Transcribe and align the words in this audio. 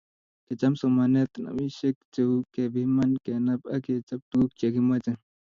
kecham 0.45 0.73
somanetab 0.79 1.41
nobishet 1.43 1.97
cheu; 2.13 2.31
kepiman, 2.53 3.11
kenap 3.25 3.61
ak 3.73 3.81
kechap 3.85 4.21
tuguk 4.29 4.51
chegimache 4.59 5.11